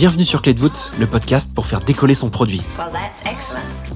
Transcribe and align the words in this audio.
Bienvenue 0.00 0.24
sur 0.24 0.40
Clé 0.40 0.54
de 0.54 0.60
voûte, 0.60 0.92
le 0.98 1.06
podcast 1.06 1.54
pour 1.54 1.66
faire 1.66 1.80
décoller 1.80 2.14
son 2.14 2.30
produit. 2.30 2.62
Well. 2.78 2.88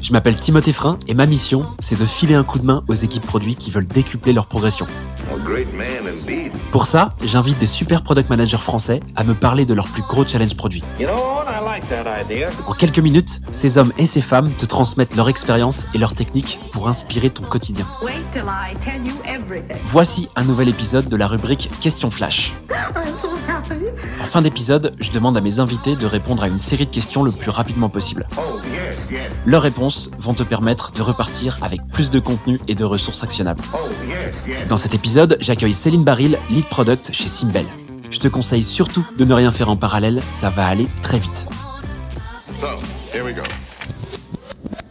Je 0.03 0.13
m'appelle 0.13 0.37
Timothée 0.37 0.75
Frein 0.75 0.99
et 1.09 1.15
ma 1.15 1.25
mission, 1.25 1.65
c'est 1.79 1.99
de 1.99 2.05
filer 2.05 2.35
un 2.35 2.45
coup 2.45 2.59
de 2.59 2.67
main 2.67 2.85
aux 2.89 2.93
équipes 2.93 3.27
produits 3.27 3.55
qui 3.55 3.71
veulent 3.71 3.87
décupler 3.87 4.35
leur 4.35 4.47
progression. 4.47 4.87
Pour 6.73 6.85
ça, 6.85 7.15
j'invite 7.25 7.59
des 7.59 7.65
super 7.65 8.03
product 8.03 8.29
managers 8.29 8.59
français 8.59 9.01
à 9.17 9.25
me 9.25 9.33
parler 9.33 9.65
de 9.65 9.73
leurs 9.73 9.89
plus 9.89 10.03
gros 10.03 10.27
challenges 10.27 10.59
produits. 10.59 10.83
You 11.01 11.07
know 11.07 11.43
like. 11.65 11.85
En 12.67 12.75
quelques 12.75 12.99
minutes, 12.99 13.41
ces 13.51 13.79
hommes 13.79 13.95
et 13.97 14.05
ces 14.05 14.21
femmes 14.21 14.51
te 14.59 14.67
transmettent 14.67 15.17
leur 15.17 15.31
expérience 15.31 15.87
et 15.95 15.99
leurs 15.99 16.15
techniques 16.15 16.59
pour 16.71 16.87
inspirer 16.87 17.31
ton 17.31 17.45
quotidien. 17.45 17.87
Voici 19.87 20.29
un 20.37 20.45
nouvel 20.45 20.69
épisode 20.69 21.09
de 21.09 21.17
la 21.17 21.27
rubrique 21.27 21.71
Question 21.81 22.11
Flash. 22.11 22.53
En 24.21 24.25
fin 24.25 24.43
d'épisode, 24.43 24.95
je 25.01 25.11
demande 25.11 25.37
à 25.37 25.41
mes 25.41 25.59
invités 25.59 25.97
de 25.97 26.07
répondre 26.07 26.43
à 26.43 26.49
une 26.49 26.59
série 26.59 26.87
de 26.87 26.91
questions 26.91 27.23
le 27.23 27.33
plus 27.33 27.51
rapidement 27.51 27.89
possible. 27.89 28.27
Oh, 28.37 28.61
yes, 28.67 28.97
yes. 29.11 29.31
Leurs 29.47 29.63
réponses 29.63 30.11
vont 30.19 30.35
te 30.35 30.43
permettre 30.43 30.93
de 30.93 31.03
repartir 31.03 31.59
avec 31.63 31.81
plus 31.93 32.11
de 32.11 32.19
contenu 32.19 32.59
et 32.69 32.75
de 32.75 32.85
ressources 32.85 33.23
actionnables. 33.23 33.63
Oh. 33.73 33.79
Dans 34.69 34.77
cet 34.77 34.95
épisode, 34.95 35.37
j'accueille 35.41 35.75
Céline 35.75 36.05
Baril, 36.05 36.39
lead 36.51 36.65
product 36.67 37.11
chez 37.13 37.29
Simbel. 37.29 37.67
Je 38.11 38.19
te 38.19 38.29
conseille 38.29 38.63
surtout 38.63 39.07
de 39.17 39.25
ne 39.25 39.35
rien 39.35 39.51
faire 39.51 39.71
en 39.71 39.77
parallèle, 39.77 40.23
ça 40.31 40.51
va 40.51 40.67
aller 40.67 40.87
très 41.03 41.19
vite. 41.19 41.47
So, 42.59 42.67
here 43.13 43.25
we 43.25 43.35
go. 43.35 43.43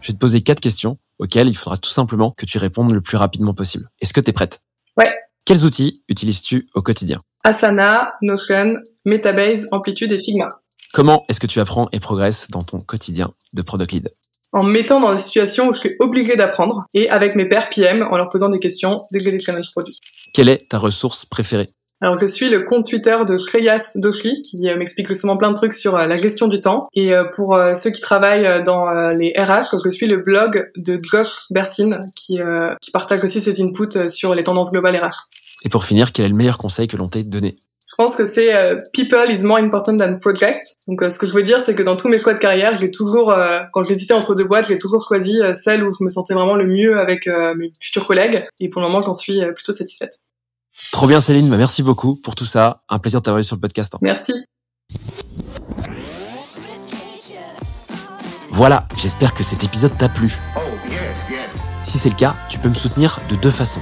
Je 0.01 0.07
vais 0.07 0.13
te 0.13 0.19
poser 0.19 0.41
quatre 0.41 0.59
questions 0.59 0.97
auxquelles 1.19 1.47
il 1.47 1.55
faudra 1.55 1.77
tout 1.77 1.89
simplement 1.89 2.31
que 2.31 2.45
tu 2.45 2.57
répondes 2.57 2.91
le 2.91 3.01
plus 3.01 3.17
rapidement 3.17 3.53
possible. 3.53 3.87
Est-ce 4.01 4.13
que 4.13 4.19
tu 4.19 4.31
es 4.31 4.33
prête? 4.33 4.61
Ouais. 4.97 5.11
Quels 5.45 5.65
outils 5.65 6.01
utilises-tu 6.07 6.69
au 6.73 6.81
quotidien 6.81 7.17
Asana, 7.43 8.13
Notion, 8.21 8.75
Metabase, 9.05 9.67
Amplitude 9.73 10.13
et 10.13 10.17
Figma. 10.17 10.47
Comment 10.93 11.25
est-ce 11.27 11.41
que 11.41 11.47
tu 11.47 11.59
apprends 11.59 11.89
et 11.91 11.99
progresses 11.99 12.47
dans 12.49 12.61
ton 12.61 12.77
quotidien 12.77 13.33
de 13.53 13.61
product 13.61 13.91
lead 13.91 14.13
En 14.53 14.63
me 14.63 14.71
mettant 14.71 15.01
dans 15.01 15.13
des 15.13 15.21
situations 15.21 15.67
où 15.67 15.73
je 15.73 15.79
suis 15.79 15.95
obligée 15.99 16.37
d'apprendre 16.37 16.85
et 16.93 17.09
avec 17.09 17.35
mes 17.35 17.45
pairs 17.45 17.69
PM 17.69 18.03
en 18.03 18.15
leur 18.15 18.29
posant 18.29 18.49
des 18.49 18.59
questions 18.59 18.95
dès 19.11 19.19
que 19.19 19.25
j'ai 19.25 19.31
des 19.31 19.39
challenges 19.39 19.71
produits. 19.71 19.97
Quelle 20.33 20.47
est 20.47 20.69
ta 20.69 20.77
ressource 20.77 21.25
préférée? 21.25 21.65
Alors 22.03 22.17
je 22.17 22.25
suis 22.25 22.49
le 22.49 22.63
compte 22.63 22.85
Twitter 22.85 23.15
de 23.25 23.37
Shreyas 23.37 23.93
Doshi 23.95 24.41
qui 24.41 24.67
euh, 24.67 24.75
m'explique 24.77 25.07
justement 25.07 25.37
plein 25.37 25.51
de 25.51 25.55
trucs 25.55 25.71
sur 25.71 25.95
euh, 25.95 26.05
la 26.05 26.17
gestion 26.17 26.47
du 26.47 26.59
temps. 26.59 26.85
Et 26.93 27.15
euh, 27.15 27.23
pour 27.23 27.57
ceux 27.81 27.91
qui 27.91 28.01
travaillent 28.01 28.61
dans 28.63 28.89
les 29.11 29.31
RH, 29.37 29.79
je 29.81 29.89
suis 29.89 30.05
le 30.05 30.19
blog 30.19 30.69
de 30.75 30.99
Josh 31.01 31.45
Bersin 31.49 32.01
qui, 32.13 32.41
euh, 32.41 32.75
qui 32.81 32.91
partage 32.91 33.23
aussi 33.23 33.39
ses 33.39 33.61
inputs 33.61 34.09
sur 34.09 34.35
les 34.35 34.43
tendances 34.43 34.71
globales 34.71 34.97
RH. 34.97 35.29
Et 35.63 35.69
pour 35.69 35.85
finir, 35.85 36.11
quel 36.11 36.25
est 36.25 36.29
le 36.29 36.35
meilleur 36.35 36.57
conseil 36.57 36.89
que 36.89 36.97
l'on 36.97 37.07
t'ait 37.07 37.23
donné? 37.23 37.55
Je 37.89 37.95
pense 37.95 38.15
que 38.15 38.25
c'est 38.25 38.55
euh, 38.55 38.75
people 38.91 39.29
is 39.29 39.43
more 39.43 39.59
important 39.59 39.95
than 39.95 40.17
project. 40.17 40.65
Donc 40.87 41.03
euh, 41.03 41.09
ce 41.09 41.17
que 41.17 41.27
je 41.27 41.33
veux 41.33 41.43
dire, 41.43 41.61
c'est 41.61 41.75
que 41.75 41.83
dans 41.83 41.95
tous 41.95 42.09
mes 42.09 42.17
choix 42.17 42.33
de 42.33 42.39
carrière, 42.39 42.75
j'ai 42.75 42.91
toujours, 42.91 43.31
euh, 43.31 43.59
quand 43.71 43.83
j'hésitais 43.83 44.13
entre 44.13 44.35
deux 44.35 44.45
boîtes, 44.45 44.67
j'ai 44.67 44.77
toujours 44.77 45.05
choisi 45.07 45.39
celle 45.53 45.83
où 45.83 45.89
je 45.93 46.03
me 46.03 46.09
sentais 46.09 46.33
vraiment 46.33 46.55
le 46.55 46.65
mieux 46.65 46.97
avec 46.97 47.27
mes 47.55 47.71
futurs 47.79 48.07
collègues. 48.07 48.45
Et 48.59 48.69
pour 48.69 48.81
le 48.81 48.87
moment, 48.87 49.01
j'en 49.01 49.13
suis 49.13 49.41
plutôt 49.53 49.71
satisfaite. 49.71 50.19
Trop 50.91 51.07
bien 51.07 51.21
Céline, 51.21 51.49
bah, 51.49 51.57
merci 51.57 51.83
beaucoup 51.83 52.15
pour 52.15 52.35
tout 52.35 52.45
ça. 52.45 52.83
Un 52.89 52.99
plaisir 52.99 53.19
de 53.21 53.23
t'avoir 53.25 53.39
eu 53.39 53.43
sur 53.43 53.55
le 53.55 53.61
podcast. 53.61 53.93
hein. 53.95 53.99
Merci. 54.01 54.31
Voilà, 58.51 58.87
j'espère 58.97 59.33
que 59.33 59.43
cet 59.43 59.63
épisode 59.63 59.97
t'a 59.97 60.09
plu. 60.09 60.37
Oh, 60.55 60.59
yes, 60.87 60.99
yes. 61.29 61.39
Si 61.83 61.97
c'est 61.97 62.09
le 62.09 62.15
cas, 62.15 62.35
tu 62.49 62.59
peux 62.59 62.69
me 62.69 62.73
soutenir 62.75 63.19
de 63.29 63.35
deux 63.35 63.49
façons. 63.49 63.81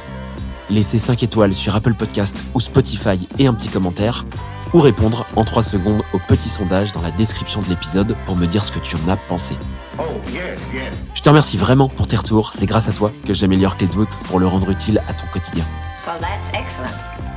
Laisser 0.70 0.98
5 0.98 1.24
étoiles 1.24 1.54
sur 1.54 1.76
Apple 1.76 1.94
Podcast 1.94 2.38
ou 2.54 2.62
Spotify 2.62 3.20
et 3.38 3.48
un 3.48 3.54
petit 3.54 3.68
commentaire, 3.68 4.26
ou 4.74 4.80
répondre 4.80 5.26
en 5.36 5.44
3 5.44 5.62
secondes 5.64 6.02
au 6.14 6.20
petit 6.20 6.48
sondage 6.48 6.94
dans 6.94 7.02
la 7.02 7.12
description 7.12 7.62
de 7.62 7.68
l'épisode 7.68 8.16
pour 8.26 8.38
me 8.38 8.46
dire 8.48 8.64
ce 8.64 8.72
que 8.72 8.80
tu 8.80 8.96
en 8.96 9.10
as 9.10 9.18
pensé. 9.18 9.56
Oh, 10.00 10.04
yes, 10.32 10.58
yes. 10.74 10.94
Je 11.14 11.22
te 11.22 11.28
remercie 11.28 11.58
vraiment 11.58 11.90
pour 11.90 12.08
tes 12.08 12.16
retours, 12.16 12.54
c'est 12.54 12.66
grâce 12.66 12.88
à 12.88 12.94
toi 12.94 13.12
que 13.26 13.34
j'améliore 13.34 13.76
Clé 13.76 13.88
de 13.88 13.94
voûte 13.94 14.18
pour 14.28 14.40
le 14.40 14.48
rendre 14.48 14.70
utile 14.70 15.02
à 15.10 15.14
ton 15.14 15.28
quotidien. 15.34 15.66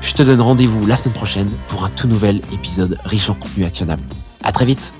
Je 0.03 0.15
te 0.15 0.23
donne 0.23 0.41
rendez-vous 0.41 0.87
la 0.87 0.97
semaine 0.97 1.15
prochaine 1.15 1.51
pour 1.69 1.85
un 1.85 1.91
tout 1.91 2.09
nouvel 2.09 2.41
épisode 2.53 2.99
riche 3.05 3.31
en 3.31 3.35
contenu 3.35 3.65
actionnable. 3.65 4.03
À 4.43 4.53
très 4.53 4.65
vite 4.65 4.93